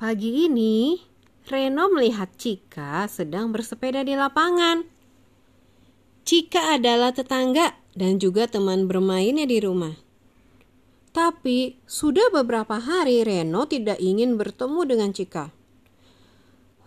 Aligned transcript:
Pagi 0.00 0.48
ini, 0.48 0.96
Reno 1.44 1.92
melihat 1.92 2.32
Cika 2.32 3.04
sedang 3.04 3.52
bersepeda 3.52 4.00
di 4.00 4.16
lapangan. 4.16 4.80
Cika 6.24 6.80
adalah 6.80 7.12
tetangga 7.12 7.76
dan 7.92 8.16
juga 8.16 8.48
teman 8.48 8.88
bermainnya 8.88 9.44
di 9.44 9.60
rumah. 9.60 9.92
Tapi 11.12 11.84
sudah 11.84 12.32
beberapa 12.32 12.80
hari 12.80 13.20
Reno 13.28 13.68
tidak 13.68 14.00
ingin 14.00 14.40
bertemu 14.40 14.88
dengan 14.88 15.12
Cika. 15.12 15.52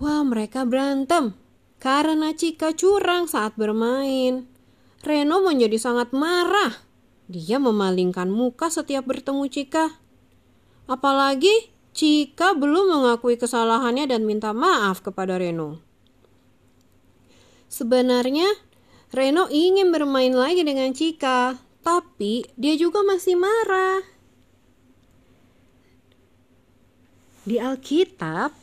Wah, 0.02 0.25
mereka 0.25 0.66
berantem 0.66 1.38
karena 1.77 2.34
Cika 2.34 2.73
curang 2.73 3.30
saat 3.30 3.54
bermain. 3.54 4.50
Reno 5.05 5.45
menjadi 5.45 5.77
sangat 5.77 6.18
marah. 6.18 6.82
Dia 7.30 7.61
memalingkan 7.61 8.34
muka 8.34 8.73
setiap 8.73 9.05
bertemu 9.05 9.45
Cika. 9.54 10.02
Apalagi 10.89 11.73
Cika 11.94 12.57
belum 12.57 12.89
mengakui 12.89 13.38
kesalahannya 13.38 14.09
dan 14.09 14.26
minta 14.26 14.49
maaf 14.49 15.05
kepada 15.05 15.38
Reno. 15.38 15.77
Sebenarnya 17.70 18.49
Reno 19.13 19.45
ingin 19.54 19.94
bermain 19.94 20.34
lagi 20.34 20.66
dengan 20.66 20.90
Cika, 20.90 21.62
tapi 21.85 22.49
dia 22.58 22.73
juga 22.73 23.05
masih 23.05 23.38
marah. 23.38 24.02
Di 27.45 27.62
Alkitab, 27.62 28.57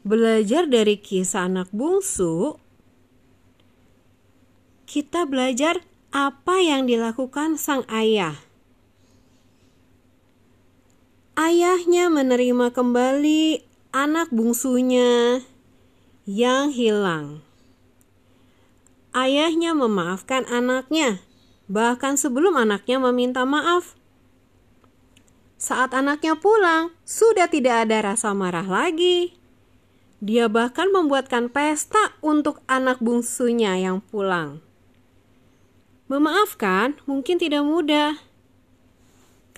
belajar 0.00 0.64
dari 0.64 0.96
kisah 0.96 1.52
anak 1.52 1.68
bungsu, 1.76 2.56
kita 4.88 5.28
belajar 5.28 5.84
apa 6.10 6.64
yang 6.64 6.88
dilakukan 6.88 7.60
sang 7.60 7.84
ayah 7.92 8.49
ayahnya 11.40 12.12
menerima 12.12 12.68
kembali 12.68 13.64
anak 13.96 14.28
bungsunya 14.28 15.40
yang 16.28 16.68
hilang. 16.68 17.40
Ayahnya 19.16 19.72
memaafkan 19.72 20.44
anaknya, 20.52 21.24
bahkan 21.64 22.20
sebelum 22.20 22.60
anaknya 22.60 23.00
meminta 23.00 23.48
maaf. 23.48 23.96
Saat 25.56 25.96
anaknya 25.96 26.36
pulang, 26.36 26.92
sudah 27.08 27.48
tidak 27.48 27.88
ada 27.88 28.12
rasa 28.12 28.36
marah 28.36 28.68
lagi. 28.68 29.32
Dia 30.20 30.52
bahkan 30.52 30.92
membuatkan 30.92 31.48
pesta 31.48 32.20
untuk 32.20 32.60
anak 32.68 33.00
bungsunya 33.00 33.80
yang 33.80 34.04
pulang. 34.04 34.60
Memaafkan 36.04 37.00
mungkin 37.08 37.40
tidak 37.40 37.64
mudah 37.64 38.29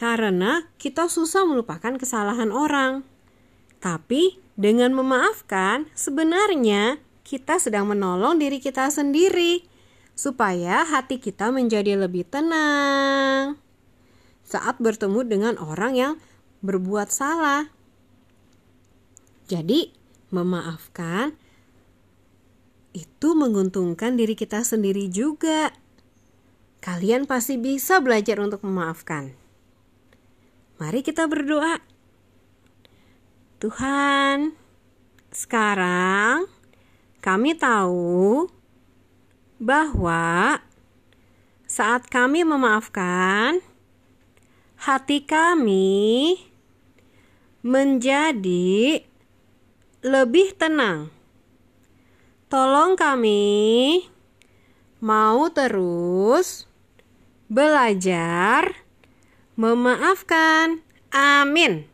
karena 0.03 0.67
kita 0.83 1.06
susah 1.06 1.47
melupakan 1.47 1.95
kesalahan 1.95 2.50
orang. 2.50 3.06
Tapi 3.78 4.42
dengan 4.58 4.98
memaafkan, 4.98 5.86
sebenarnya 5.95 6.98
kita 7.22 7.62
sedang 7.62 7.86
menolong 7.86 8.34
diri 8.42 8.58
kita 8.58 8.91
sendiri 8.91 9.62
supaya 10.19 10.83
hati 10.83 11.23
kita 11.23 11.55
menjadi 11.55 11.95
lebih 11.95 12.27
tenang 12.27 13.55
saat 14.42 14.83
bertemu 14.83 15.23
dengan 15.23 15.55
orang 15.62 15.95
yang 15.95 16.12
berbuat 16.67 17.14
salah. 17.14 17.70
Jadi, 19.47 19.95
memaafkan 20.34 21.39
itu 22.91 23.39
menguntungkan 23.39 24.19
diri 24.19 24.34
kita 24.34 24.67
sendiri 24.67 25.06
juga. 25.06 25.70
Kalian 26.83 27.30
pasti 27.30 27.55
bisa 27.55 28.03
belajar 28.03 28.42
untuk 28.42 28.67
memaafkan. 28.67 29.42
Mari 30.83 30.98
kita 31.06 31.30
berdoa. 31.30 31.78
Tuhan, 33.62 34.50
sekarang 35.30 36.50
kami 37.22 37.55
tahu 37.55 38.50
bahwa 39.62 40.58
saat 41.70 42.11
kami 42.11 42.42
memaafkan, 42.42 43.62
hati 44.83 45.23
kami 45.23 46.34
menjadi 47.62 49.07
lebih 50.02 50.58
tenang. 50.58 51.14
Tolong 52.51 52.98
kami 52.98 54.02
mau 54.98 55.46
terus 55.55 56.67
belajar 57.46 58.82
memaafkan. 59.57 60.80
Amin. 61.13 61.85